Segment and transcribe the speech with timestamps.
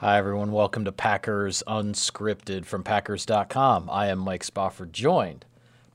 [0.00, 0.52] Hi, everyone.
[0.52, 3.90] Welcome to Packers Unscripted from Packers.com.
[3.90, 5.44] I am Mike Spofford, joined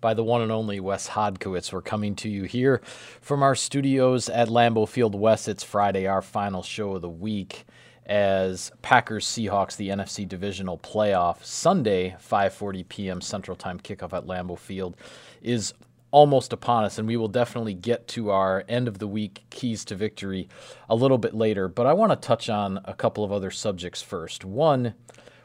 [0.02, 1.72] by the one and only Wes Hodkiewicz.
[1.72, 2.82] We're coming to you here
[3.22, 5.48] from our studios at Lambeau Field West.
[5.48, 7.64] It's Friday, our final show of the week
[8.06, 13.22] as Packers Seahawks the NFC divisional playoff Sunday 5:40 p.m.
[13.22, 14.98] Central Time kickoff at Lambeau Field
[15.42, 15.74] is
[16.14, 19.84] almost upon us, and we will definitely get to our end of the week keys
[19.84, 20.48] to victory
[20.88, 21.68] a little bit later.
[21.68, 24.46] But I want to touch on a couple of other subjects first.
[24.46, 24.94] One,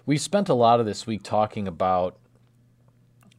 [0.04, 2.18] we spent a lot of this week talking about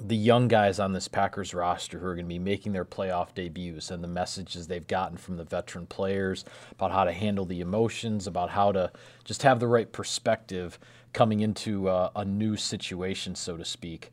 [0.02, 3.36] the young guys on this Packers roster who are going to be making their playoff
[3.36, 7.59] debuts and the messages they've gotten from the veteran players about how to handle the
[7.62, 8.92] emotions, about how to
[9.23, 10.80] just have the right perspective
[11.14, 14.12] coming into a, a new situation, so to speak.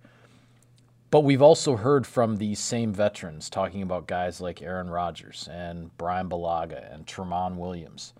[1.16, 5.96] But we've also heard from these same veterans talking about guys like Aaron Rodgers and
[5.96, 8.13] Bryan Bulaga and Tramon Williams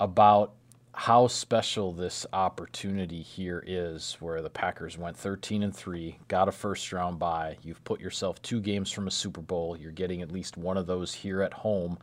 [0.00, 0.52] about
[0.92, 6.50] how special this opportunity here is where the Packers went 13 and 3, got a
[6.50, 7.58] first round bye.
[7.62, 9.76] You've put yourself two games from a Super Bowl.
[9.76, 11.96] You're getting at least one of those here at home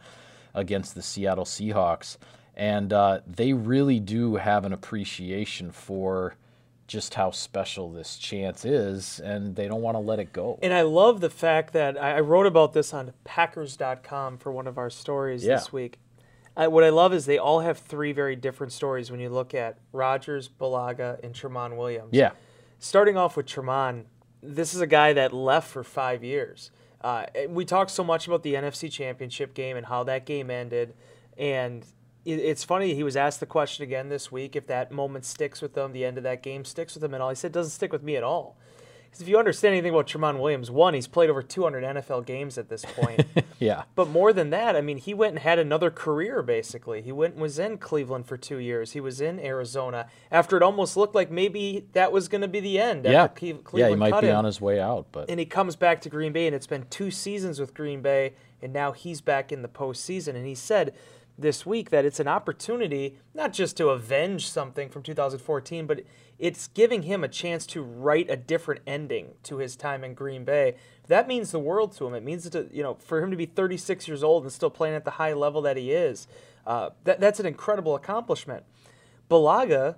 [0.54, 2.16] against the Seattle Seahawks.
[2.56, 6.36] And uh, they really do have an appreciation for
[6.90, 10.60] just how special this chance is, and they don't want to let it go.
[10.62, 14.78] And I love the fact that I wrote about this on Packers.com for one of
[14.78, 15.56] our stories Yeah.
[15.56, 16.00] this week.
[16.58, 19.54] I, what I love is they all have three very different stories when you look
[19.54, 22.10] at Rodgers, Bulaga, and Tramon Williams.
[22.12, 22.32] Yeah.
[22.80, 24.06] Starting off with Tramon,
[24.42, 26.72] this is a guy that left for five years.
[27.02, 30.96] Uh, we talked so much about the NFC Championship game and how that game ended,
[31.38, 31.86] and
[32.34, 32.94] it's funny.
[32.96, 36.06] He was asked the question again this week if that moment sticks with them, the
[36.06, 38.16] end of that game sticks with him, and all he said doesn't stick with me
[38.16, 38.56] at all.
[39.06, 42.60] Because if you understand anything about Tramon Williams, one, he's played over 200 NFL games
[42.60, 43.26] at this point.
[43.62, 43.84] Yeah.
[43.94, 47.02] But more than that, I mean, he went and had another career basically.
[47.02, 48.94] He went and was in Cleveland for two years.
[48.94, 52.62] He was in Arizona after it almost looked like maybe that was going to be
[52.62, 53.04] the end.
[53.04, 53.24] Yeah.
[53.26, 54.38] After Cle- Yeah, he might be him.
[54.38, 56.86] on his way out, but And he comes back to Green Bay, and it's been
[56.90, 60.36] two seasons with Green Bay, and now he's back in the postseason.
[60.36, 60.94] And he said
[61.42, 66.02] this week that it's an opportunity not just to avenge something from 2014, but
[66.38, 70.44] it's giving him a chance to write a different ending to his time in Green
[70.44, 70.76] Bay.
[71.08, 72.14] That means the world to him.
[72.14, 74.96] It means to you know for him to be 36 years old and still playing
[74.96, 76.28] at the high level that he is.
[76.68, 78.64] Uh, that, that's an incredible accomplishment.
[79.30, 79.96] Bulaga,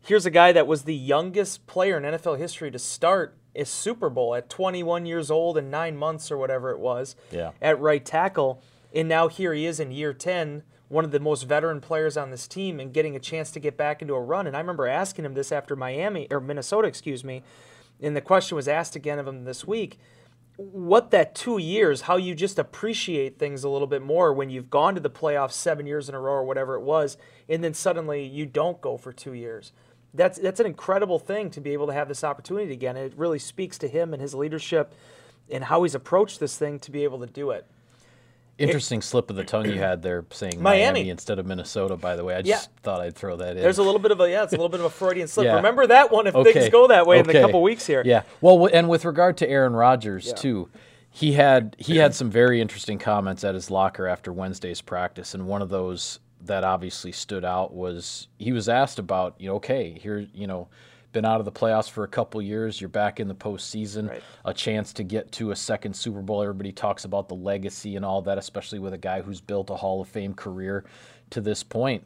[0.00, 4.10] here's a guy that was the youngest player in NFL history to start a Super
[4.10, 7.52] Bowl at 21 years old and nine months or whatever it was Yeah.
[7.62, 8.60] at right tackle.
[8.94, 12.30] And now here he is in year 10, one of the most veteran players on
[12.30, 14.46] this team and getting a chance to get back into a run.
[14.46, 17.42] And I remember asking him this after Miami, or Minnesota, excuse me.
[18.02, 19.98] And the question was asked again of him this week
[20.56, 24.70] what that two years, how you just appreciate things a little bit more when you've
[24.70, 27.16] gone to the playoffs seven years in a row or whatever it was,
[27.48, 29.72] and then suddenly you don't go for two years.
[30.12, 32.96] That's that's an incredible thing to be able to have this opportunity again.
[32.96, 34.94] And it really speaks to him and his leadership
[35.50, 37.66] and how he's approached this thing to be able to do it.
[38.58, 40.82] Interesting slip of the tongue you had there saying Miami.
[41.00, 42.34] Miami, instead of Minnesota, by the way.
[42.34, 42.54] I Yeah.
[42.56, 43.62] just thought I'd throw that in.
[43.62, 45.46] There's a little bit of a yeah, it's a little bit of a Freudian slip.
[45.46, 45.56] Yeah.
[45.56, 46.52] Remember that one if Okay.
[46.52, 48.02] things go that way in a couple weeks here.
[48.04, 48.22] Yeah.
[48.40, 50.34] Well, w- and with regard to Aaron Rodgers Yeah.
[50.34, 50.68] too,
[51.10, 55.46] he had he had some very interesting comments at his locker after Wednesday's practice, and
[55.46, 59.98] one of those that obviously stood out was he was asked about, you know, okay,
[60.00, 60.68] here, you know,
[61.14, 64.22] been out of the playoffs for a couple years, you're back in the postseason, Right.
[64.44, 66.42] a chance to get to a second Super Bowl.
[66.42, 69.76] Everybody talks about the legacy and all that, especially with a guy who's built a
[69.76, 70.84] Hall of Fame career
[71.30, 72.04] to this point.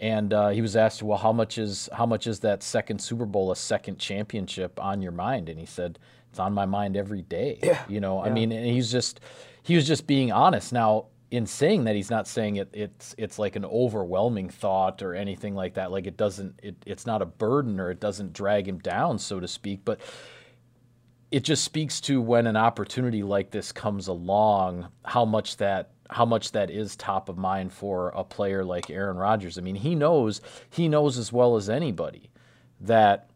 [0.00, 3.26] And uh, he was asked, "Well, how much is how much is that second Super
[3.26, 5.98] Bowl, a second championship, on your mind?" And he said,
[6.30, 7.82] "It's on my mind every day." Yeah.
[7.88, 9.18] You know, I mean, and he's just
[9.64, 10.72] he was just being honest.
[10.72, 15.14] Now, in saying that, he's not saying it it's it's like an overwhelming thought or
[15.14, 15.90] anything like that.
[15.90, 19.38] Like it doesn't it, it's not a burden or it doesn't drag him down, so
[19.40, 19.80] to speak.
[19.84, 20.00] But
[21.30, 26.24] it just speaks to when an opportunity like this comes along, how much that how
[26.24, 29.58] much that is top of mind for a player like Aaron Rodgers.
[29.58, 32.30] I mean, he knows he knows as well as anybody
[32.80, 33.28] that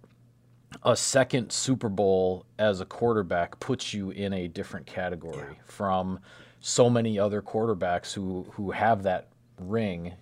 [0.82, 6.18] a second Super Bowl as a quarterback puts you in a different category from
[6.62, 9.28] so many other quarterbacks who who have that
[9.58, 10.14] ring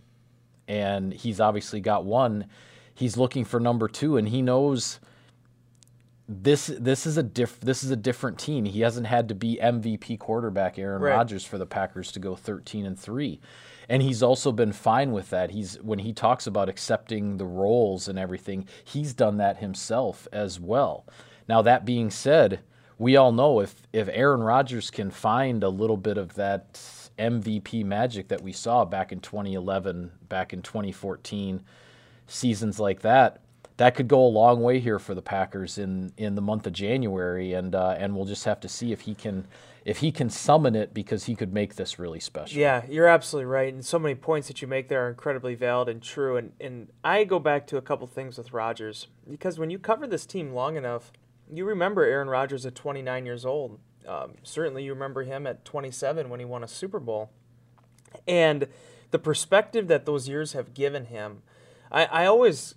[0.67, 2.47] and he's obviously got one.
[2.95, 5.01] He's looking for number 2 and he knows
[6.27, 8.65] this this is a diff this is a different team.
[8.65, 11.13] He hasn't had to be MVP quarterback Aaron Right.
[11.15, 13.41] Rodgers for the Packers to go 13 and 3.
[13.89, 15.51] And he's also been fine with that.
[15.51, 20.59] He's when he talks about accepting the roles and everything, he's done that himself as
[20.59, 21.05] well.
[21.49, 22.61] Now that being said,
[23.01, 26.75] we all know if if Aaron Rodgers can find a little bit of that
[27.19, 31.63] MVP magic that we saw back in 2011, back in 2014,
[32.27, 33.41] seasons like that,
[33.79, 36.75] that could go a long way here for the Packers in in the month of
[36.75, 39.47] January, and uh, and we'll just have to see if he can
[39.87, 42.59] if he can summon it because he could make this really special.
[42.59, 43.73] Yeah, you're absolutely right.
[43.73, 46.37] And so many points that you make there are incredibly valid and true.
[46.37, 50.07] And, and I go back to a couple things with Rodgers because when you cover
[50.07, 51.13] this team long enough,
[51.53, 53.79] you remember Aaron Rodgers at 29 years old.
[54.07, 57.31] Um, certainly, you remember him at 27 when he won a Super Bowl.
[58.27, 58.67] And
[59.11, 61.43] the perspective that those years have given him,
[61.93, 62.75] I, I always,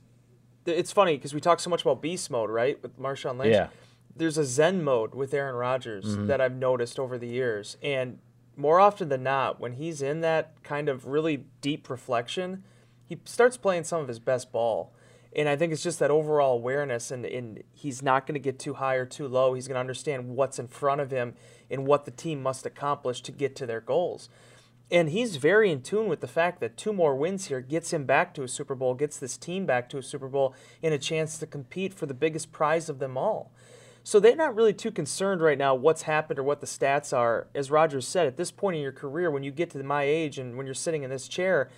[0.65, 3.53] it's funny because we talk so much about beast mode, right, with Marshawn Lynch.
[3.53, 3.67] Yeah
[4.15, 6.27] there's a Zen mode with Aaron Rodgers mm-hmm.
[6.27, 7.77] that I've noticed over the years.
[7.81, 8.19] And
[8.55, 12.63] more often than not, when he's in that kind of really deep reflection,
[13.05, 14.93] he starts playing some of his best ball.
[15.35, 18.59] And I think it's just that overall awareness, and, and he's not going to get
[18.59, 19.53] too high or too low.
[19.53, 21.33] He's going to understand what's in front of him
[21.71, 24.30] and what the team must accomplish to get to their goals.
[24.91, 28.06] And he's very in tune with the fact that two more wins here gets him
[28.06, 30.53] back to a Super Bowl, gets this team back to a Super Bowl,
[30.83, 33.51] and a chance to compete for the biggest prize of them all.
[34.03, 37.47] So they're not really too concerned right now what's happened or what the stats are.
[37.56, 40.38] As Rodgers said, at this point in your career, when you get to my age
[40.38, 41.69] and when you're sitting in this chair,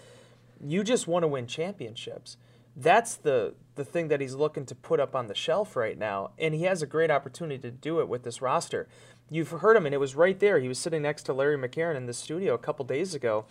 [0.60, 2.38] you just want to win championships.
[2.76, 6.32] That's the the thing that he's looking to put up on the shelf right now,
[6.38, 8.88] and he has a great opportunity to do it with this roster.
[9.30, 10.60] You've heard him, and it was right there.
[10.60, 13.46] He was sitting next to Larry McCarren in the studio a couple days ago,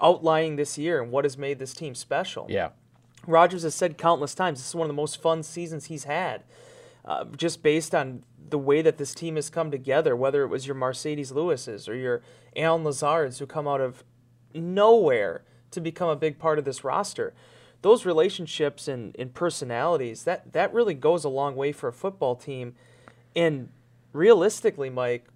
[0.00, 2.46] outlining this year and what has made this team special.
[2.50, 2.70] Yeah.
[3.26, 6.44] Rodgers has said countless times this is one of the most fun seasons he's had
[7.06, 10.66] uh, just based on the way that this team has come together, whether it was
[10.66, 12.22] your Marcedes Lewis's or your
[12.56, 14.04] Allen Lazards who come out of
[14.54, 17.32] nowhere to become a big part of this roster.
[17.86, 22.34] Those relationships and, and personalities, that, that really goes a long way for a football
[22.34, 22.74] team.
[23.36, 23.68] And
[24.12, 25.28] realistically, Mike,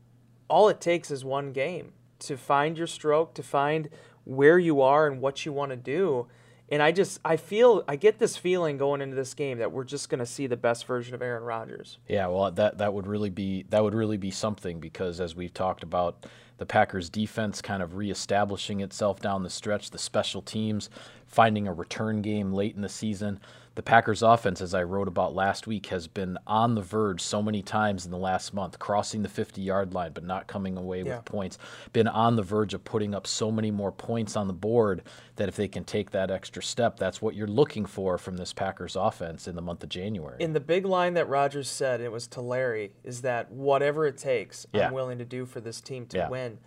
[0.48, 3.88] all it takes is one game to find your stroke, to find
[4.24, 6.26] where you are and what you want to do.
[6.68, 9.84] And I just I feel I get this feeling going into this game that we're
[9.84, 11.98] just going to see the best version of Aaron Rodgers.
[12.08, 15.54] Yeah, well that that would really be that would really be something because as we've
[15.54, 16.26] talked about
[16.60, 20.90] the Packers defense kind of reestablishing itself down the stretch, the special teams
[21.26, 23.40] finding a return game late in the season
[23.76, 27.40] the Packers offense, as I wrote about last week, has been on the verge so
[27.40, 31.02] many times in the last month, crossing the 50 yard line, but not coming away
[31.02, 31.16] yeah.
[31.16, 31.56] with points.
[31.92, 35.02] Been on the verge of putting up so many more points on the board
[35.36, 38.52] that if they can take that extra step, that's what you're looking for from this
[38.52, 40.36] Packers offense in the month of January.
[40.40, 44.18] In the big line that Rodgers said, it was to Larry, is that whatever it
[44.18, 44.88] takes, yeah.
[44.88, 46.28] I'm willing to do for this team to yeah.
[46.28, 46.58] win.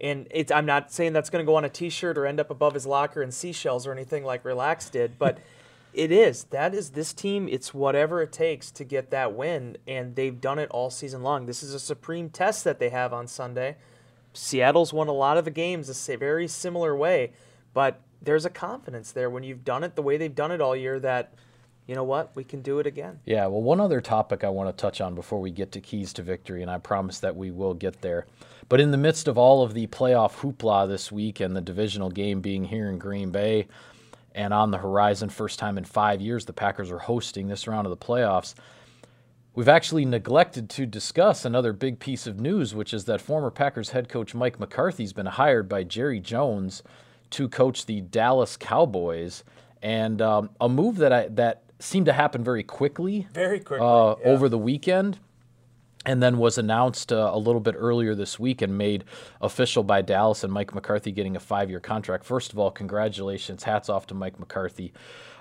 [0.00, 2.50] And it's, I'm not saying that's going to go on a T-shirt or end up
[2.50, 5.38] above his locker in seashells or anything like Relax did, but
[5.94, 6.44] It is.
[6.44, 7.48] That is this team.
[7.48, 11.46] It's whatever it takes to get that win, and they've done it all season long.
[11.46, 13.76] This is a supreme test that they have on Sunday.
[14.32, 17.30] Seattle's won a lot of the games a very similar way,
[17.72, 20.74] but there's a confidence there when you've done it the way they've done it all
[20.74, 21.34] year that
[21.86, 24.74] you know what we can do it again yeah well one other topic i want
[24.74, 27.50] to touch on before we get to keys to victory and i promise that we
[27.50, 28.26] will get there
[28.70, 32.10] but in the midst of all of the playoff hoopla this week and the divisional
[32.10, 33.66] game being here in green bay
[34.34, 37.86] and on the horizon, first time in five years, the Packers are hosting this round
[37.86, 38.54] of the playoffs.
[39.54, 43.90] We've actually neglected to discuss another big piece of news, which is that former Packers
[43.90, 46.82] head coach Mike McCarthy has been hired by Jerry Jones
[47.30, 49.44] to coach the Dallas Cowboys,
[49.80, 54.16] and um, a move that I that seemed to happen very quickly, very quickly uh,
[54.20, 54.26] yeah.
[54.26, 55.18] over the weekend
[56.06, 59.04] and then was announced uh, a little bit earlier this week and made
[59.40, 62.24] official by Dallas and Mike McCarthy getting a five year contract.
[62.24, 63.62] First of all, congratulations.
[63.62, 64.92] Hats off to Mike McCarthy.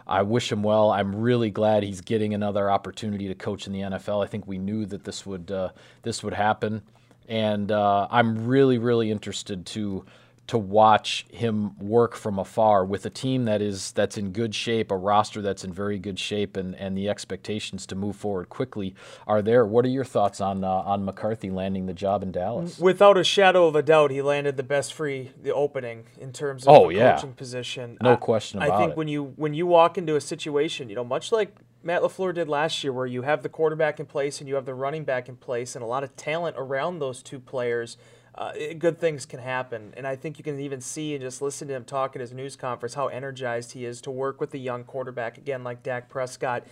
[0.05, 0.91] I wish him well.
[0.91, 4.23] I'm really glad he's getting another opportunity to coach in the NFL.
[4.23, 5.69] I think we knew that this would uh,
[6.01, 6.81] this would happen,
[7.29, 10.05] and uh, I'm really really interested to
[10.45, 14.91] to watch him work from afar with a team that is that's in good shape,
[14.91, 18.93] a roster that's in very good shape, and, and the expectations to move forward quickly
[19.25, 19.65] are there.
[19.65, 22.77] What are your thoughts on uh, on McCarthy landing the job in Dallas?
[22.77, 26.67] Without a shadow of a doubt, he landed the best free the opening in terms
[26.67, 27.15] of oh, the yeah.
[27.15, 27.97] coaching position.
[28.01, 28.73] No I, question about it.
[28.73, 28.97] I think it.
[28.97, 32.49] when you when you walk into a situation, you know, much like Matt LaFleur did
[32.49, 35.29] last year, where you have the quarterback in place and you have the running back
[35.29, 37.95] in place, and a lot of talent around those two players
[38.35, 39.93] uh, good things can happen.
[39.95, 42.33] And I think you can even see and just listen to him talk at his
[42.33, 46.09] news conference how energized he is to work with a young quarterback, again, like Dak
[46.09, 46.65] Prescott,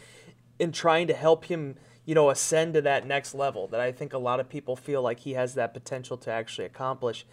[0.58, 1.76] in trying to help him,
[2.06, 5.02] you know, ascend to that next level that I think a lot of people feel
[5.02, 7.26] like he has that potential to actually accomplish.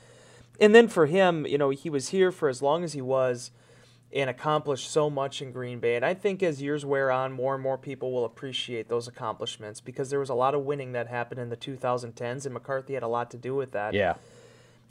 [0.61, 3.51] And then for him, you know, he was here for as long as he was
[4.13, 5.95] and accomplished so much in Green Bay.
[5.95, 9.81] And I think as years wear on, more and more people will appreciate those accomplishments
[9.81, 13.03] because there was a lot of winning that happened in the 2010s, and McCarthy had
[13.03, 13.93] a lot to do with that.
[13.93, 14.15] Yeah.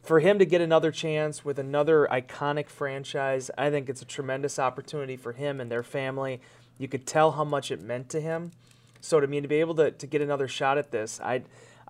[0.03, 4.59] For him to get another chance with another iconic franchise, I think it's a tremendous
[4.59, 6.39] opportunity for him and their family.
[6.77, 8.51] You could tell how much it meant to him.
[9.01, 11.41] So to me, to be able to, to get another shot at this, I,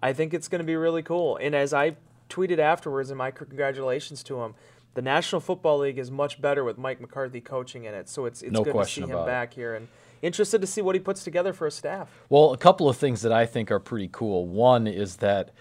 [0.01, 1.37] I think it's going to be really cool.
[1.37, 1.97] And as I
[2.29, 4.55] tweeted afterwards, and my congratulations to him,
[4.97, 8.09] the National Football League is much better with Mike McCarthy coaching in it.
[8.09, 9.27] So it's it's No good to see him about it.
[9.27, 9.87] back here and
[10.23, 12.09] interested to see what he puts together for a staff.
[12.29, 14.47] Well, a couple of things that I think are pretty cool.
[14.47, 15.51] One is that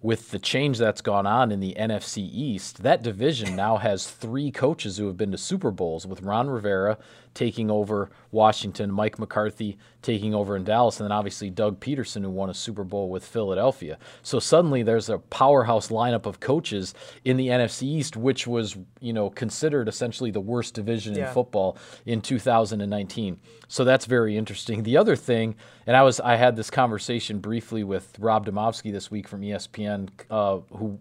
[0.00, 4.50] with the change that's gone on in the NFC East, that division now has three
[4.50, 6.96] coaches who have been to Super Bowls, with Ron Rivera
[7.36, 12.30] taking over Washington, Mike McCarthy taking over in Dallas, and then obviously Doug Pederson, who
[12.30, 13.98] won a Super Bowl with Philadelphia.
[14.22, 19.12] So suddenly there's a powerhouse lineup of coaches in the NFC East, which was, you
[19.12, 21.76] know, considered essentially the worst division in football
[22.06, 23.38] in 2019.
[23.68, 24.82] So that's very interesting.
[24.82, 29.10] The other thing, and I was I had this conversation briefly with Rob Demovsky this
[29.10, 30.98] week from ESPN, uh, who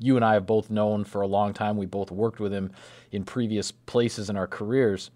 [0.00, 1.76] you and I have both known for a long time.
[1.76, 2.72] We both worked with him
[3.12, 5.10] in previous places in our careers.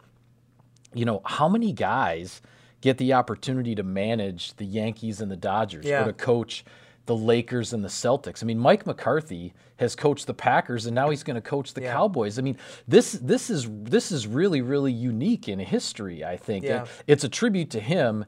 [0.95, 2.41] You know, how many guys
[2.81, 6.03] get the opportunity to manage the Yankees and the Dodgers Yeah.
[6.03, 6.65] or to coach
[7.07, 8.43] the Lakers and the Celtics?
[8.43, 11.83] I mean, Mike McCarthy has coached the Packers and now he's going to coach the
[11.83, 11.93] Yeah.
[11.93, 12.39] Cowboys.
[12.39, 12.57] I mean,
[12.89, 16.65] this this is this is really really unique in history, I think.
[16.65, 16.87] Yeah.
[17.07, 18.25] It's a tribute to him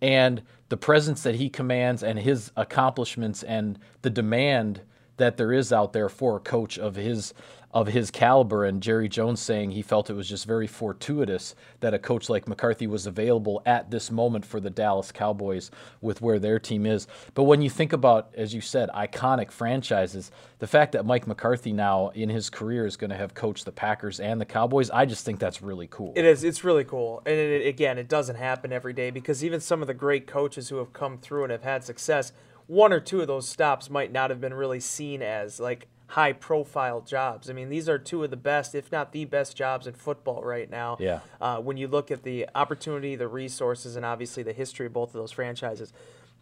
[0.00, 4.80] and the presence that he commands and his accomplishments and the demand
[5.16, 7.32] that there is out there for a coach of his
[7.74, 11.92] of his caliber and Jerry Jones saying he felt it was just very fortuitous that
[11.92, 16.38] a coach like McCarthy was available at this moment for the Dallas Cowboys with where
[16.38, 17.08] their team is.
[17.34, 21.72] But when you think about as you said iconic franchises, the fact that Mike McCarthy
[21.72, 25.04] now in his career is going to have coached the Packers and the Cowboys, I
[25.04, 26.12] just think that's really cool.
[26.14, 26.44] It is.
[26.44, 29.88] It's really cool, and it, again, it doesn't happen every day because even some of
[29.88, 32.32] the great coaches who have come through and have had success,
[32.66, 37.00] one or two of those stops might not have been really seen as like high-profile
[37.00, 37.48] jobs.
[37.48, 40.42] I mean, these are two of the best, if not the best, jobs in football
[40.42, 40.96] right now.
[41.00, 41.20] Yeah.
[41.40, 45.08] Uh, when you look at the opportunity, the resources, and obviously the history of both
[45.08, 45.92] of those franchises.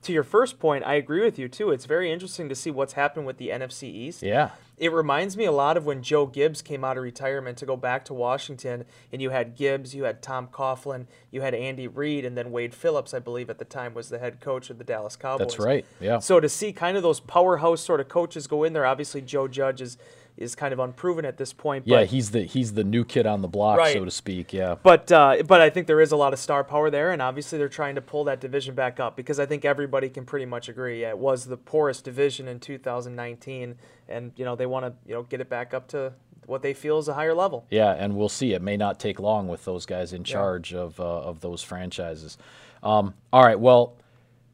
[0.02, 1.70] To your first point, I agree with you too.
[1.70, 4.22] It's very interesting to see what's happened with the NFC East.
[4.22, 4.50] yeah.
[4.78, 7.76] It reminds me a lot of when Joe Gibbs came out of retirement to go
[7.76, 12.24] back to Washington, and you had Gibbs, you had Tom Coughlin, you had Andy Reid,
[12.24, 14.84] and then Wade Phillips, I believe at the time was the head coach of the
[14.84, 15.38] Dallas Cowboys.
[15.38, 15.84] That's right.
[16.00, 16.18] Yeah.
[16.18, 19.46] So to see kind of those powerhouse sort of coaches go in there, obviously Joe
[19.46, 19.98] Judge is
[20.42, 21.84] is kind of unproven at this point.
[21.86, 23.92] Yeah, he's the he's the new kid on the block, Right.
[23.94, 24.52] so to speak.
[24.52, 24.74] Yeah.
[24.82, 27.58] but uh, but I think there is a lot of star power there, and obviously
[27.58, 30.68] they're trying to pull that division back up because I think everybody can pretty much
[30.68, 33.76] agree yeah, it was the poorest division in 2019,
[34.08, 36.12] and you know they want to you know get it back up to
[36.46, 37.64] what they feel is a higher level.
[37.70, 38.52] Yeah, and we'll see.
[38.52, 42.36] It may not take long with those guys in charge of uh, of those franchises.
[42.82, 43.96] Um, all right, well,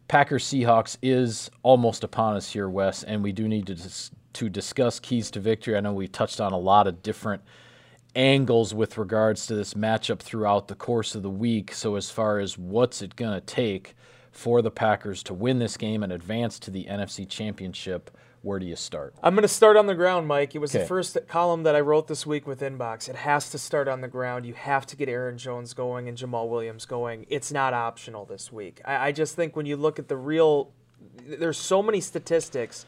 [0.07, 4.49] Packers Seahawks is almost upon us here, Wes, and we do need to dis- to
[4.49, 5.77] discuss keys to victory.
[5.77, 7.43] I know we touched on a lot of different
[8.15, 11.75] angles with regards to this matchup throughout the course of the week.
[11.75, 13.97] So as far as what's it going to take
[14.31, 18.67] for the Packers to win this game and advance to the NFC Championship, where do
[18.67, 19.13] you start?
[19.25, 20.55] I'm going to start on the ground, Mike.
[20.55, 23.09] It was the first column that I wrote this week with Inbox.
[23.09, 24.47] It has to start on the ground.
[24.47, 27.27] You have to get Aaron Jones going and Jamaal Williams going.
[27.29, 28.81] It's not optional this week.
[28.85, 30.71] I, I just think when you look at the real,
[31.27, 32.87] there's so many statistics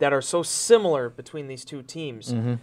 [0.00, 2.32] that are so similar between these two teams.
[2.32, 2.54] Mm-hmm.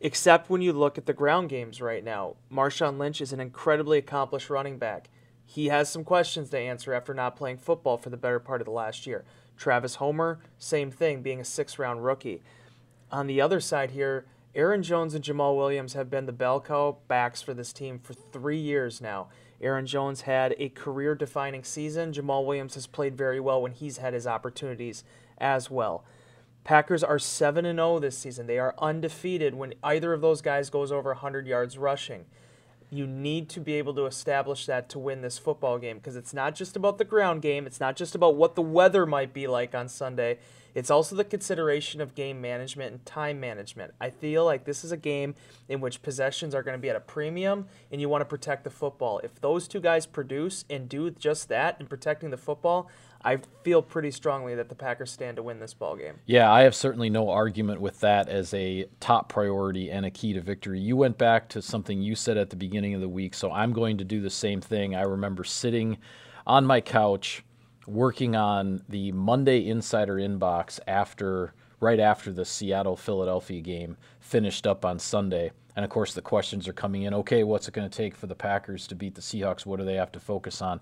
[0.00, 2.36] Except when you look at the ground games right now.
[2.52, 5.08] Marshawn Lynch is an incredibly accomplished running back.
[5.46, 8.66] He has some questions to answer after not playing football for the better part of
[8.66, 9.24] the last year.
[9.56, 12.42] Travis Homer, same thing, being a six round rookie.
[13.10, 16.98] On the other side here, Aaron Jones and Jamaal Williams have been the bell cow
[17.08, 19.28] backs for this team for three years now.
[19.60, 22.12] Aaron Jones had a career defining season.
[22.12, 25.04] Jamaal Williams has played very well when he's had his opportunities
[25.38, 26.04] as well.
[26.66, 28.48] Packers are 7 and 0 this season.
[28.48, 32.24] They are undefeated when either of those guys goes over 100 yards rushing.
[32.90, 36.34] You need to be able to establish that to win this football game because it's
[36.34, 37.68] not just about the ground game.
[37.68, 40.40] It's not just about what the weather might be like on Sunday.
[40.74, 43.94] It's also the consideration of game management and time management.
[44.00, 45.36] I feel like this is a game
[45.68, 48.64] in which possessions are going to be at a premium and you want to protect
[48.64, 49.20] the football.
[49.20, 52.90] If those two guys produce and do just that in protecting the football,
[53.24, 56.14] I feel pretty strongly that the Packers stand to win this ball game.
[56.26, 60.32] Yeah, I have certainly no argument with that as a top priority and a key
[60.34, 60.78] to victory.
[60.78, 63.72] You went back to something you said at the beginning of the week, so I'm
[63.72, 64.94] going to do the same thing.
[64.94, 65.98] I remember sitting
[66.46, 67.42] on my couch
[67.86, 74.84] working on the Monday Insider inbox after right after the Seattle Philadelphia game finished up
[74.84, 75.52] on Sunday.
[75.74, 77.12] And of course, the questions are coming in.
[77.12, 79.66] Okay, what's it going to take for the Packers to beat the Seahawks?
[79.66, 80.80] What do they have to focus on?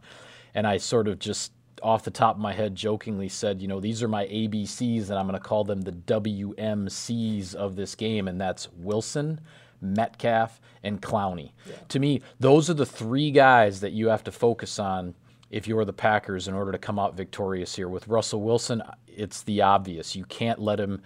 [0.54, 1.52] And I sort of just
[1.84, 5.18] off the top of my head jokingly said, you know, these are my ABCs, and
[5.18, 9.40] I'm going to call them the WMCs of this game, and that's Wilson,
[9.82, 11.52] Metcalf, and Clowney.
[11.68, 11.76] Yeah.
[11.90, 15.14] To me, those are the three guys that you have to focus on
[15.50, 17.88] if you're the Packers in order to come out victorious here.
[17.88, 20.16] With Russell Wilson, it's the obvious.
[20.16, 21.02] You can't let him,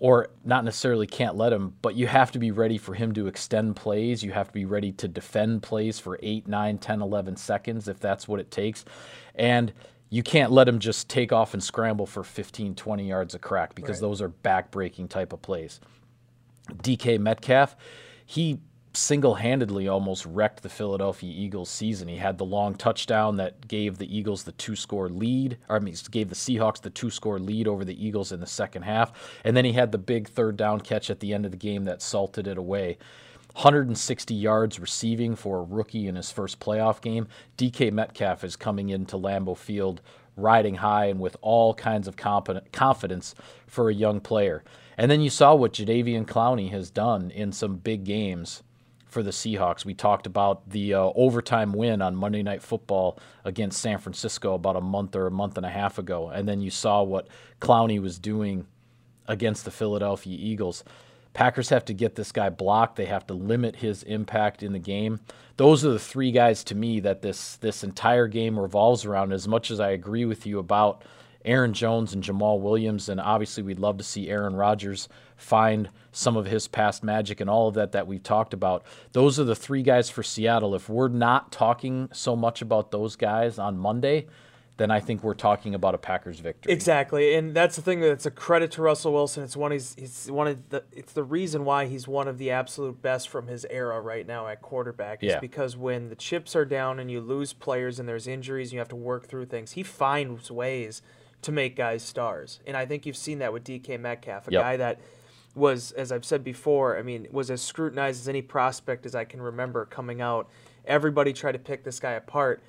[0.00, 3.26] or not necessarily can't let him, but you have to be ready for him to
[3.26, 4.22] extend plays.
[4.22, 7.98] You have to be ready to defend plays for 8, 9, 10, 11 seconds if
[7.98, 8.84] that's what it takes.
[9.34, 9.72] And
[10.10, 13.74] you can't let him just take off and scramble for 15, 20 yards a crack
[13.74, 14.08] because right.
[14.08, 15.80] those are back-breaking type of plays.
[16.74, 17.76] DK Metcalf,
[18.24, 18.60] he
[18.98, 22.08] single-handedly almost wrecked the Philadelphia Eagles season.
[22.08, 25.94] He had the long touchdown that gave the Eagles the two-score lead, or I mean,
[26.10, 29.12] gave the Seahawks the two-score lead over the Eagles in the second half,
[29.44, 31.84] and then he had the big third down catch at the end of the game
[31.84, 32.98] that salted it away.
[33.54, 37.26] 160 yards receiving for a rookie in his first playoff game.
[37.56, 40.00] DK Metcalf is coming into Lambeau Field
[40.36, 43.34] riding high and with all kinds of confidence
[43.66, 44.62] for a young player.
[44.96, 48.62] And then you saw what Jadeveon Clowney has done in some big games
[49.08, 49.84] for the Seahawks.
[49.84, 54.76] We talked about the uh, overtime win on Monday Night Football against San Francisco about
[54.76, 56.28] a month or a month and a half ago.
[56.28, 57.28] And then you saw what
[57.60, 58.66] Clowney was doing
[59.26, 60.84] against the Philadelphia Eagles.
[61.32, 62.96] Packers have to get this guy blocked.
[62.96, 65.20] They have to limit his impact in the game.
[65.56, 69.32] Those are the three guys to me that this this entire game revolves around.
[69.32, 71.02] As much as I agree with you about
[71.44, 76.36] Aaron Jones and Jamaal Williams, and obviously we'd love to see Aaron Rodgers find some
[76.36, 78.84] of his past magic and all of that that we've talked about.
[79.12, 80.74] Those are the three guys for Seattle.
[80.74, 84.26] If we're not talking so much about those guys on Monday,
[84.78, 86.72] then I think we're talking about a Packers victory.
[86.72, 89.42] Exactly, and that's the thing that's a credit to Russell Wilson.
[89.42, 92.52] It's one he's, he's one of the it's the reason why he's one of the
[92.52, 95.22] absolute best from his era right now at quarterback.
[95.22, 95.40] Is yeah.
[95.40, 98.78] because when the chips are down and you lose players and there's injuries and you
[98.78, 101.02] have to work through things, he finds ways
[101.42, 102.60] to make guys stars.
[102.66, 104.62] And I think you've seen that with DK Metcalf, a yep.
[104.62, 105.00] guy that
[105.54, 109.24] was, as I've said before, I mean, was as scrutinized as any prospect as I
[109.24, 110.48] can remember coming out.
[110.84, 112.62] Everybody tried to pick this guy apart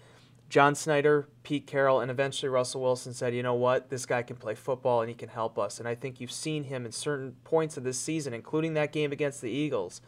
[0.49, 4.35] John Schneider, Pete Carroll, and eventually Russell Wilson said, you know what, this guy can
[4.35, 5.77] play football and he can help us.
[5.79, 9.11] And I think you've seen him in certain points of this season, including that game
[9.11, 10.01] against the Eagles,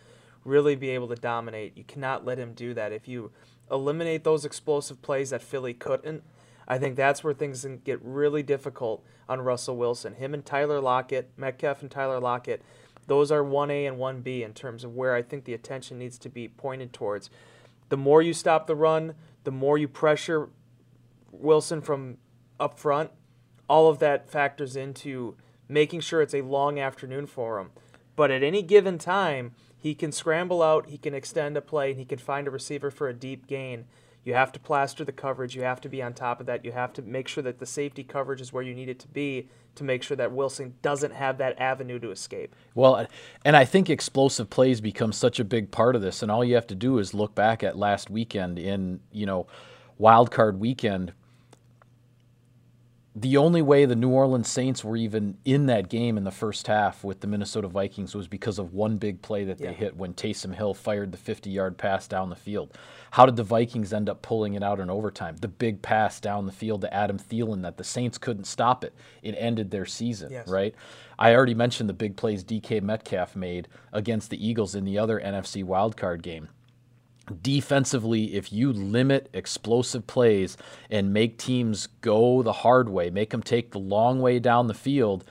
[0.44, 1.78] really be able to dominate.
[1.78, 2.92] You cannot let him do that.
[2.92, 3.32] If you
[3.70, 6.24] eliminate those explosive plays that Philly couldn't,
[6.72, 10.14] I think that's where things get really difficult on Russell Wilson.
[10.14, 12.62] Him and Tyler Lockett, Metcalf and Tyler Lockett,
[13.08, 16.30] those are 1A and 1B in terms of where I think the attention needs to
[16.30, 17.30] be pointed towards.
[17.90, 20.48] The more you stop the run, the more you pressure
[21.34, 22.20] Wilson from
[22.58, 23.12] up front,
[23.68, 25.36] all of that factors into
[25.68, 27.72] making sure it's a long afternoon for him.
[28.16, 32.00] But at any given time, he can scramble out, he can extend a play, and
[32.00, 33.88] he can find a receiver for a deep gain.
[34.24, 35.56] You have to plaster the coverage.
[35.56, 36.64] You have to be on top of that.
[36.64, 39.08] You have to make sure that the safety coverage is where you need it to
[39.08, 42.56] be to make sure that Wilson doesn't have that avenue to escape.
[42.76, 43.08] Well,
[43.46, 46.22] and I think explosive plays become such a big part of this.
[46.22, 49.48] And all you have to do is look back at last weekend in, you know,
[49.98, 51.14] wild card weekend
[53.14, 56.68] the only way the New Orleans Saints were even in that game in the first
[56.68, 59.72] half with the Minnesota Vikings was because of one big play that they yeah.
[59.72, 62.78] hit when Taysom Hill fired the 50 yard pass down the field.
[63.12, 65.36] How did the Vikings end up pulling it out in overtime?
[65.36, 68.94] The big pass down the field to Adam Thielen that the Saints couldn't stop it.
[69.22, 70.48] It ended their season, yes.
[70.48, 70.74] right?
[71.20, 75.20] I already mentioned the big plays DK Metcalf made against the Eagles in the other
[75.20, 76.48] NFC wildcard game
[77.42, 80.58] defensively, if you limit explosive plays
[80.90, 84.74] and make teams go the hard way, make them take the long way down the
[84.74, 85.24] field,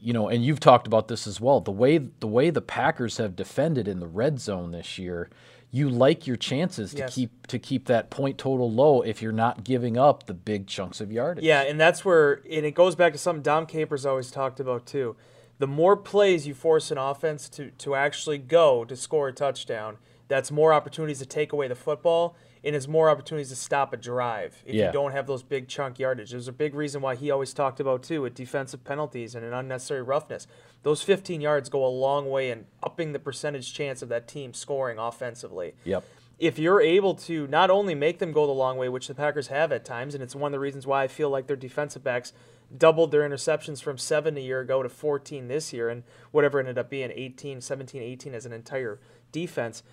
[0.00, 1.60] you know, and you've talked about this as well.
[1.60, 5.30] The way the way the Packers have defended in the red zone this year,
[5.70, 7.14] you like your chances to yes.
[7.14, 11.00] keep to keep that point total low if you're not giving up the big chunks
[11.00, 11.42] of yardage.
[11.42, 14.86] Yeah, and that's where and it goes back to something Dom Capers always talked about
[14.86, 15.16] too.
[15.58, 19.96] The more plays you force an offense to to actually go to score a touchdown,
[20.28, 23.96] that's more opportunities to take away the football and it's more opportunities to stop a
[23.96, 24.86] drive if yeah.
[24.86, 26.30] you don't have those big chunk yardage.
[26.30, 29.52] There's a big reason why he always talked about too with defensive penalties and an
[29.52, 30.46] unnecessary roughness.
[30.82, 34.54] Those 15 yards go a long way in upping the percentage chance of that team
[34.54, 35.74] scoring offensively.
[35.84, 36.04] Yep.
[36.38, 39.48] If you're able to not only make them go the long way, which the Packers
[39.48, 42.02] have at times, and it's one of the reasons why I feel like their defensive
[42.02, 42.32] backs
[42.76, 46.76] doubled their interceptions from seven a year ago to 14 this year, and whatever ended
[46.76, 48.98] up being 18, 17, 18 as an entire
[49.30, 49.84] defense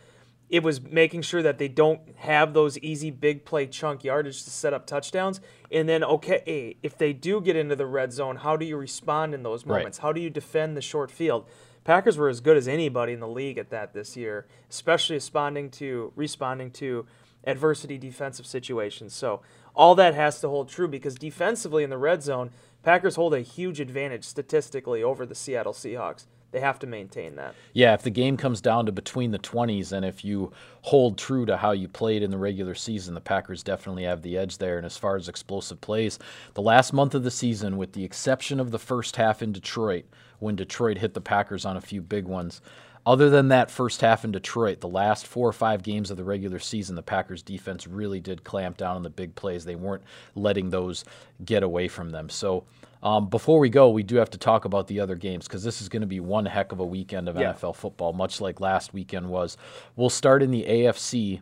[0.51, 4.49] it was making sure that they don't have those easy big play chunk yardage to
[4.49, 5.39] set up touchdowns.
[5.71, 9.33] And then, okay, if they do get into the red zone, how do you respond
[9.33, 9.97] in those moments?
[9.97, 10.03] Right.
[10.03, 11.47] How do you defend the short field?
[11.85, 15.69] Packers were as good as anybody in the league at that this year, especially responding
[15.71, 17.07] to responding to
[17.45, 19.13] adversity defensive situations.
[19.13, 19.41] So
[19.73, 22.51] all that has to hold true because defensively in the red zone,
[22.83, 26.25] Packers hold a huge advantage statistically over the Seattle Seahawks.
[26.51, 27.55] They have to maintain that.
[27.73, 31.45] Yeah, if the game comes down to between the 20s and if you hold true
[31.45, 34.77] to how you played in the regular season, the Packers definitely have the edge there.
[34.77, 36.19] And as far as explosive plays,
[36.53, 40.05] the last month of the season, with the exception of the first half in Detroit,
[40.39, 42.61] when Detroit hit the Packers on a few big ones,
[43.05, 46.23] other than that first half in Detroit, the last four or five games of the
[46.23, 49.65] regular season, the Packers defense really did clamp down on the big plays.
[49.65, 50.03] They weren't
[50.35, 51.03] letting those
[51.43, 52.29] get away from them.
[52.29, 52.65] So,
[53.03, 55.81] um, before we go, we do have to talk about the other games because this
[55.81, 57.53] is going to be one heck of a weekend of yeah.
[57.53, 59.57] NFL football, much like last weekend was.
[59.95, 61.41] We'll start in the AFC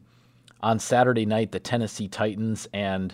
[0.62, 1.52] on Saturday night.
[1.52, 3.14] The Tennessee Titans and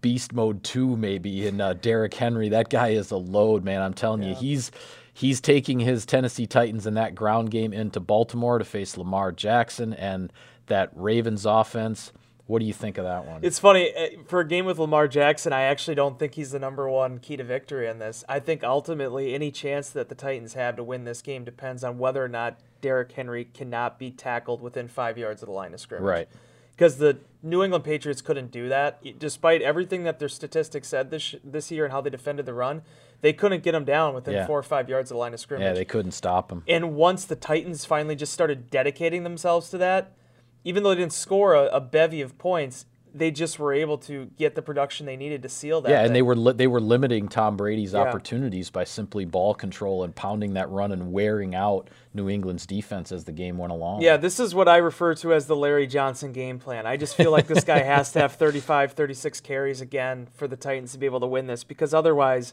[0.00, 2.48] Beast Mode Two, maybe, and uh, Derrick Henry.
[2.48, 3.82] That guy is a load, man.
[3.82, 4.30] I'm telling yeah.
[4.30, 4.72] you, he's
[5.12, 9.94] he's taking his Tennessee Titans in that ground game into Baltimore to face Lamar Jackson
[9.94, 10.32] and
[10.66, 12.12] that Ravens offense.
[12.46, 13.40] What do you think of that one?
[13.42, 15.52] It's funny eh, for a game with Lamar Jackson.
[15.52, 18.22] I actually don't think he's the number one key to victory in this.
[18.28, 21.98] I think ultimately any chance that the Titans have to win this game depends on
[21.98, 25.80] whether or not Derrick Henry cannot be tackled within five yards of the line of
[25.80, 26.04] scrimmage.
[26.04, 26.28] Right.
[26.76, 31.36] Because the New England Patriots couldn't do that, despite everything that their statistics said this
[31.42, 32.82] this year and how they defended the run.
[33.20, 34.46] They couldn't get him down within yeah.
[34.46, 35.64] four or five yards of the line of scrimmage.
[35.64, 36.62] Yeah, they couldn't stop him.
[36.68, 40.12] And once the Titans finally just started dedicating themselves to that,
[40.64, 44.26] even though they didn't score a, a, bevy of points, they just were able to
[44.38, 45.90] get the production they needed to seal that.
[45.90, 46.06] Yeah, thing.
[46.06, 48.00] and they were li- they were limiting Tom Brady's yeah.
[48.00, 53.12] opportunities by simply ball control and pounding that run and wearing out New England's defense
[53.12, 54.02] as the game went along.
[54.02, 56.86] Yeah, this is what I refer to as the Larry Johnson game plan.
[56.86, 60.56] I just feel like this guy has to have 35, 36 carries again for the
[60.56, 62.52] Titans to be able to win this because otherwise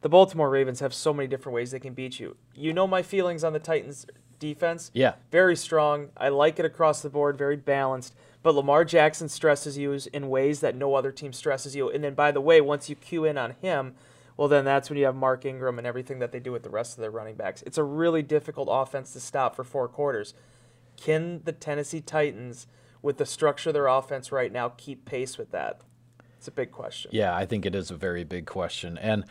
[0.00, 2.36] the Baltimore Ravens have so many different ways they can beat you.
[2.54, 4.06] You know my feelings on the Titans
[4.40, 4.90] defense.
[4.92, 5.14] Yeah.
[5.30, 6.08] Very strong.
[6.16, 8.14] I like it across the board, very balanced.
[8.42, 11.90] But Lamar Jackson stresses you in ways that no other team stresses you.
[11.90, 13.94] And then, by the way, once you cue in on him,
[14.36, 16.70] well, then that's when you have Mark Ingram and everything that they do with the
[16.70, 17.62] rest of their running backs.
[17.66, 20.32] It's a really difficult offense to stop for four quarters.
[20.96, 22.66] Can the Tennessee Titans,
[23.02, 25.82] with the structure of their offense right now, keep pace with that?
[26.38, 27.10] It's a big question.
[27.12, 28.96] Yeah, I think it is a very big question.
[28.96, 29.26] And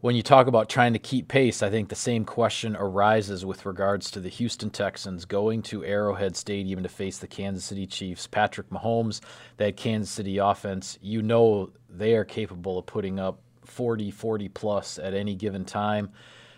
[0.00, 3.66] when you talk about trying to keep pace, I think the same question arises with
[3.66, 8.26] regards to the Houston Texans going to Arrowhead Stadium to face the Kansas City Chiefs.
[8.26, 9.20] Patrick Mahomes,
[9.58, 14.98] that Kansas City offense, you know they are capable of putting up 40, 40 plus
[14.98, 16.10] at any given time.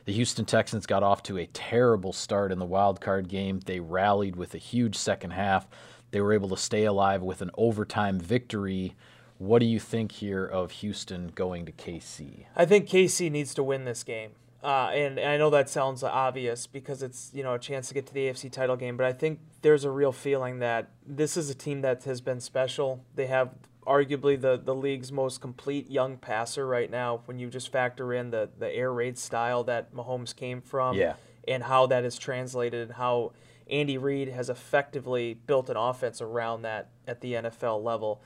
[0.05, 3.61] The Houston Texans got off to a terrible start in the wild card game.
[3.65, 5.67] They rallied with a huge second half.
[6.13, 8.95] They were able to stay alive with an overtime victory
[9.43, 12.47] what do you think here of Houston going to KC?
[12.55, 14.31] I think KC needs to win this game.
[14.63, 17.95] Uh, and, and I know that sounds obvious because it's you know a chance to
[17.95, 21.37] get to the AFC title game, but I think there's a real feeling that this
[21.37, 23.05] is a team that has been special.
[23.17, 23.51] They have
[23.85, 28.31] arguably the, the league's most complete young passer right now when you just factor in
[28.31, 31.15] the, the air raid style that Mahomes came from yeah.
[31.49, 33.33] and how that is translated and how
[33.69, 38.23] Andy Reid has effectively built an offense around that at the NFL level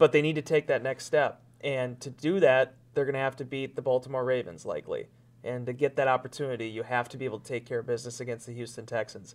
[0.00, 1.42] but they need to take that next step.
[1.60, 5.08] And to do that, they're going to have to beat the Baltimore Ravens likely.
[5.44, 8.18] And to get that opportunity, you have to be able to take care of business
[8.18, 9.34] against the Houston Texans.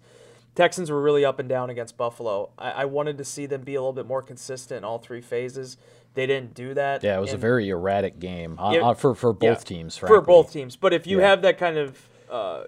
[0.56, 2.50] Texans were really up and down against Buffalo.
[2.58, 5.22] I, I wanted to see them be a little bit more consistent in all three
[5.22, 5.78] phases.
[6.16, 7.04] They didn't do that.
[7.04, 9.98] Yeah, it was and, a very erratic game uh, yeah, for for both yeah, teams.
[9.98, 10.18] Frankly.
[10.18, 11.28] For both teams, but if you yeah.
[11.28, 12.64] have that kind of uh,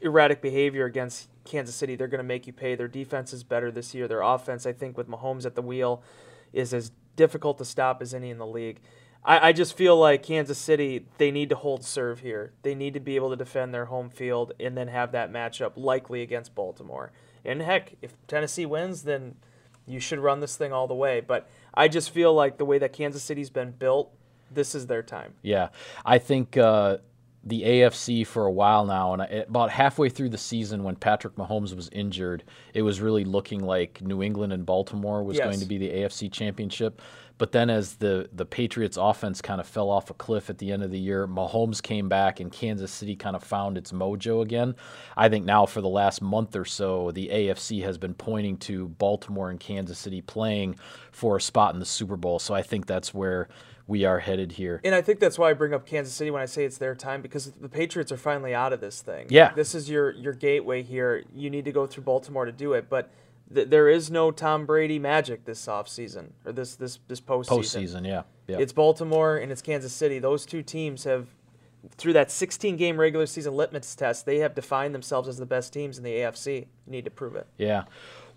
[0.00, 2.74] erratic behavior against Kansas City, they're going to make you pay.
[2.74, 4.06] Their defense is better this year.
[4.06, 6.02] Their offense, I think, with Mahomes at the wheel,
[6.52, 8.80] is as difficult to stop as any in the league.
[9.24, 12.52] I, I just feel like Kansas City, they need to hold serve here.
[12.62, 15.72] They need to be able to defend their home field and then have that matchup
[15.76, 17.12] likely against Baltimore.
[17.44, 19.36] And heck, if Tennessee wins, then
[19.86, 21.20] you should run this thing all the way.
[21.20, 24.12] But I just feel like the way that Kansas City's been built,
[24.50, 25.34] this is their time.
[25.42, 25.68] Yeah.
[26.04, 26.56] I think.
[26.56, 26.98] Uh
[27.44, 31.74] the AFC for a while now, and about halfway through the season, when Patrick Mahomes
[31.74, 35.46] was injured, it was really looking like New England and Baltimore was yes.
[35.46, 37.00] going to be the AFC championship.
[37.38, 40.70] But then, as the the Patriots' offense kind of fell off a cliff at the
[40.70, 44.42] end of the year, Mahomes came back, and Kansas City kind of found its mojo
[44.42, 44.76] again.
[45.16, 48.86] I think now, for the last month or so, the AFC has been pointing to
[48.86, 50.76] Baltimore and Kansas City playing
[51.10, 52.38] for a spot in the Super Bowl.
[52.38, 53.48] So I think that's where
[53.86, 54.80] we are headed here.
[54.84, 56.94] And I think that's why I bring up Kansas City when I say it's their
[56.94, 59.26] time because the Patriots are finally out of this thing.
[59.30, 59.52] Yeah.
[59.54, 61.24] This is your your gateway here.
[61.34, 63.10] You need to go through Baltimore to do it, but
[63.52, 67.48] th- there is no Tom Brady magic this offseason or this this this postseason.
[67.48, 68.22] Postseason, yeah.
[68.46, 68.58] yeah.
[68.58, 70.18] It's Baltimore and it's Kansas City.
[70.18, 71.26] Those two teams have
[71.96, 75.72] through that 16 game regular season litmus test, they have defined themselves as the best
[75.72, 76.60] teams in the AFC.
[76.60, 77.46] You need to prove it.
[77.58, 77.84] Yeah.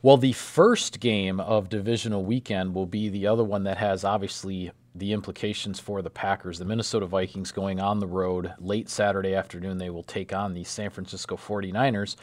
[0.02, 4.72] Well, the first game of divisional weekend will be the other one that has obviously
[4.96, 6.58] the implications for the Packers.
[6.58, 9.78] The Minnesota Vikings going on the road late Saturday afternoon.
[9.78, 12.16] They will take on the San Francisco 49ers.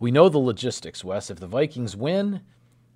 [0.00, 1.30] We know the logistics, Wes.
[1.30, 2.42] If the Vikings win,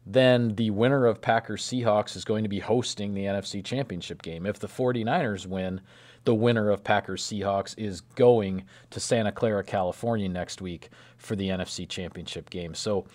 [0.05, 4.47] then the winner of Packers Seahawks is going to be hosting the NFC Championship game.
[4.47, 5.81] If the 49ers win,
[6.25, 11.49] the winner of Packers Seahawks is going to Santa Clara, California next week for the
[11.49, 12.75] NFC Championship game.
[12.75, 13.07] So,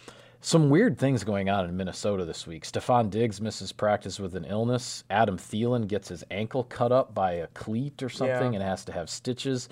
[0.45, 2.65] some weird things going on in Minnesota this week.
[2.65, 5.03] Stefon Diggs misses practice with an illness.
[5.10, 8.60] Adam Thielen gets his ankle cut up by a cleat or something Yeah.
[8.60, 9.69] and has to have stitches.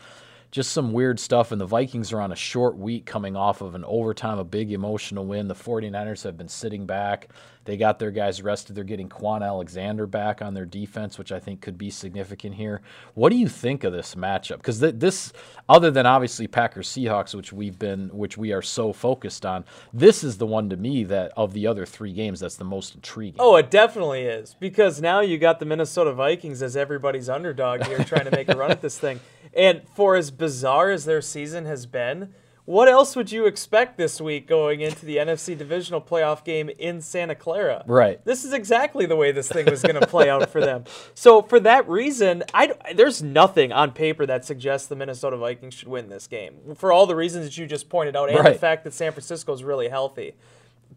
[0.49, 1.51] Just some weird stuff.
[1.51, 4.71] And the Vikings are on a short week coming off of an overtime, a big
[4.71, 5.47] emotional win.
[5.47, 7.29] The 49ers have been sitting back.
[7.65, 8.75] They got their guys rested.
[8.75, 12.81] They're getting Kwon Alexander back on their defense, which I think could be significant here.
[13.13, 14.57] What do you think of this matchup?
[14.57, 15.31] Because th- this,
[15.69, 20.23] other than obviously Packers Seahawks, which we've been, which we are so focused on, this
[20.23, 23.39] is the one to me that of the other three games that's the most intriguing.
[23.39, 27.99] Oh, it definitely is because now you got the Minnesota Vikings as everybody's underdog here,
[28.03, 29.19] trying to make a run at this thing.
[29.55, 32.33] And for as bizarre as their season has been,
[32.65, 37.01] what else would you expect this week going into the NFC divisional playoff game in
[37.01, 37.83] Santa Clara?
[37.85, 38.23] Right.
[38.23, 40.85] This is exactly the way this thing was going to play out for them.
[41.15, 45.87] So for that reason, I there's nothing on paper that suggests the Minnesota Vikings should
[45.87, 48.83] win this game for all the reasons that you just pointed out, and the fact
[48.83, 50.33] that San Francisco is really healthy,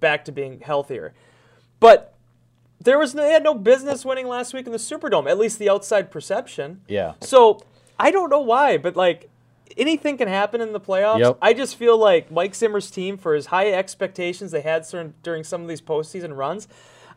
[0.01, 1.13] back to being healthier.
[1.81, 2.15] But
[2.81, 5.59] there was no, they had no business winning last week in the Superdome, at least
[5.59, 6.83] the outside perception.
[6.89, 7.15] Yeah.
[7.21, 7.61] So
[7.99, 9.31] I don't know why, but like
[9.77, 11.21] anything can happen in the playoffs.
[11.21, 11.39] Yep.
[11.41, 14.87] I just feel like Mike Zimmer's team, for as high expectations they had
[15.23, 16.69] during some of these postseason runs,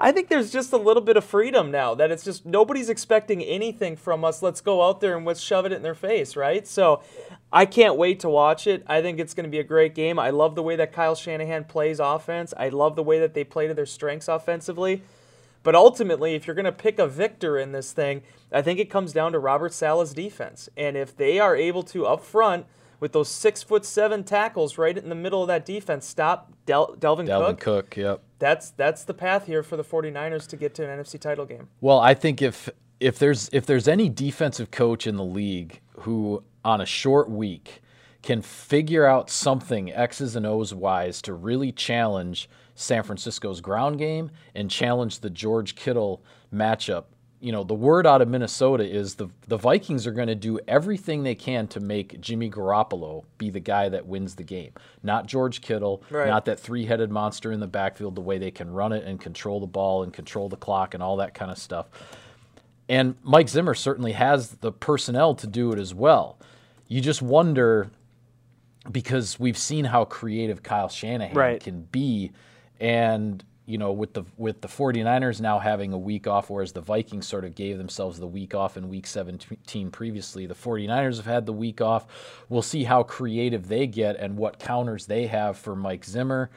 [0.02, 3.44] I think there's just a little bit of freedom now that it's just nobody's expecting
[3.44, 4.42] anything from us.
[4.42, 6.66] Let's go out there and let's shove it in their face, right?
[6.66, 7.04] So
[7.52, 8.84] I can't wait to watch it.
[8.88, 10.18] I think it's going to be a great game.
[10.18, 12.54] I love the way that Kyle Shanahan plays offense.
[12.56, 15.02] I love the way that they play to their strengths offensively.
[15.64, 18.90] But ultimately, if you're going to pick a victor in this thing, I think it
[18.90, 20.70] comes down to Robert Saleh's defense.
[20.78, 22.66] And if they are able to, up front,
[23.00, 26.96] with those six foot seven tackles right in the middle of that defense, stop Del-
[26.96, 28.22] Delvin, Dalvin Cook, Cook, yep.
[28.40, 31.70] that's that's the path here for the 49ers to get to an NFC title game.
[31.82, 32.70] Well, I think if
[33.00, 37.82] if there's if there's any defensive coach in the league who on a short week
[38.22, 44.32] can figure out something X's and O's wise to really challenge San Francisco's ground game
[44.56, 47.04] and challenge the George Kittle matchup.
[47.42, 50.60] You know, the word out of Minnesota is the the Vikings are going to do
[50.66, 54.72] everything they can to make Jimmy Garoppolo be the guy that wins the game.
[55.04, 56.28] Not George Kittle, Right.
[56.28, 59.60] not that three-headed monster in the backfield the way they can run it and control
[59.60, 61.88] the ball and control the clock and all that kind of stuff.
[62.88, 66.38] And Mike Zimmer certainly has the personnel to do it as well.
[66.88, 67.90] You just wonder
[68.90, 71.62] because we've seen how creative Kyle Shanahan Right.
[71.62, 72.32] can be
[72.80, 76.82] and you know with the with the 49ers now having a week off whereas the
[76.82, 81.26] Vikings sort of gave themselves the week off in week 17 previously the 49ers have
[81.26, 82.08] had the week off.
[82.50, 86.50] We'll see how creative they get and what counters they have for Mike Zimmer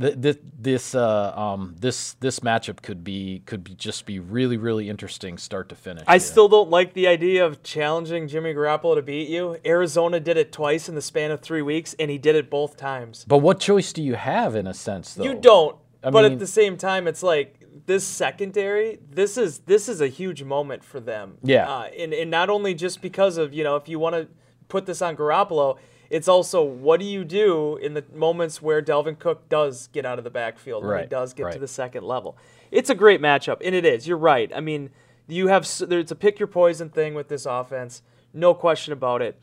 [0.00, 4.56] Th- th- this uh, um, this this matchup could be could be just be really
[4.56, 6.20] really interesting start to finish I here.
[6.20, 9.56] still don't like the idea of challenging Jimmy Garoppolo to beat you.
[9.64, 12.76] Arizona did it twice in the span of three weeks, and he did it both
[12.76, 13.24] times.
[13.28, 15.76] but what choice do you have in a sense though You don't.
[16.02, 18.98] I but mean- at the same time, it's like this secondary.
[19.10, 21.38] This is this is a huge moment for them.
[21.44, 21.70] Yeah.
[21.70, 24.26] Uh, and and not only just because of you know if you want to
[24.66, 25.78] put this on Garoppolo,
[26.14, 30.18] it's also what do you do in the moments where Delvin Cook does get out
[30.18, 32.36] of the backfield when he does get to the second level.
[32.70, 34.06] It's a great matchup, and it is.
[34.06, 34.50] You're right.
[34.54, 34.90] I mean,
[35.26, 39.22] you have s- there's a pick your poison thing with this offense, no question about
[39.22, 39.40] it.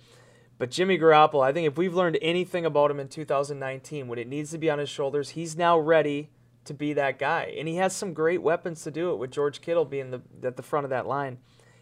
[0.58, 4.28] But Jimmy Garoppolo, I think if we've learned anything about him in 2019, when it
[4.28, 6.30] needs to be on his shoulders, he's now ready
[6.66, 9.18] to be that guy, and he has some great weapons to do it.
[9.18, 11.40] With George Kittle being the at the front of that line,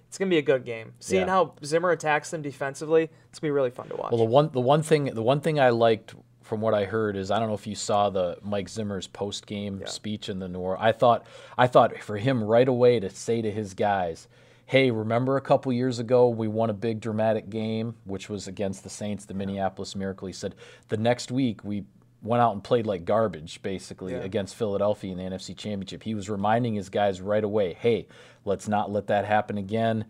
[0.09, 0.93] it's gonna be a good game.
[0.99, 1.33] Seeing Yeah.
[1.33, 4.11] how Zimmer attacks them defensively, it's gonna be really fun to watch.
[4.11, 7.15] Well, the one the one thing the one thing I liked from what I heard
[7.15, 10.47] is I don't know if you saw the Mike Zimmer's post game speech in the
[10.47, 10.81] Nor.
[10.81, 11.25] I thought
[11.57, 14.27] I thought for him right away to say to his guys,
[14.65, 18.83] "Hey, remember a couple years ago we won a big dramatic game, which was against
[18.83, 20.55] the Saints, the Minneapolis Miracle." He said
[20.87, 21.85] the next week we
[22.21, 24.19] went out and played like garbage basically Yeah.
[24.19, 26.03] against Philadelphia in the NFC Championship.
[26.03, 28.07] He was reminding his guys right away, "Hey,
[28.45, 30.05] let's not let that happen again."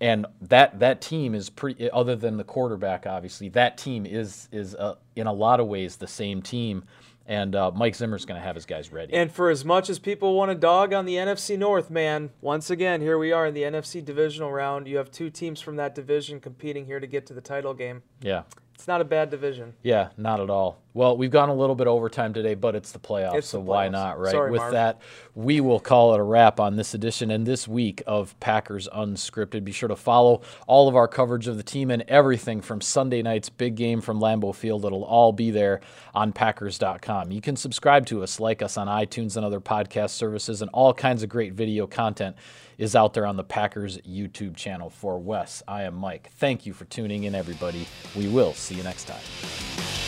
[0.00, 4.76] and that that team is pretty other than the quarterback obviously that team is is
[4.76, 6.84] uh, in a lot of ways the same team
[7.26, 9.12] and uh, Mike Zimmer's going to have his guys ready.
[9.12, 12.70] And for as much as people want to dog on the NFC North, man, once
[12.70, 14.88] again, here we are in the NFC divisional round.
[14.88, 18.02] You have two teams from that division competing here to get to the title game.
[18.22, 18.44] yeah.
[18.74, 19.74] It's not a bad division.
[19.82, 20.78] Yeah, not at all.
[20.98, 23.62] Well, we've gone a little bit overtime today, but it's the playoffs, It's so the
[23.62, 24.32] why not, right?
[24.32, 24.72] Sorry, With Marv.
[24.72, 25.00] that,
[25.36, 29.64] we will call it a wrap on this edition and this week of Packers Unscripted.
[29.64, 33.22] Be sure to follow all of our coverage of the team and everything from Sunday
[33.22, 34.84] night's big game from Lambeau Field.
[34.84, 35.82] It'll all be there
[36.16, 37.30] on Packers.com.
[37.30, 40.92] You can subscribe to us, like us on iTunes and other podcast services, and all
[40.92, 42.34] kinds of great video content
[42.76, 44.90] is out there on the Packers YouTube channel.
[44.90, 46.30] For Wes, I am Mike.
[46.38, 47.86] Thank you for tuning in, everybody.
[48.16, 50.07] We will see you next time.